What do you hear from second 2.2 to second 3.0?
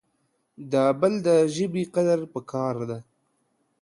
پکار د